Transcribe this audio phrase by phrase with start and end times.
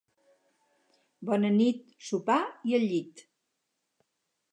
[1.29, 2.39] Bona nit, sopar
[2.71, 3.23] i al llit.